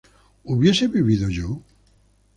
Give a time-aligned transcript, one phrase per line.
[0.43, 1.61] ¿hubiese vivido yo?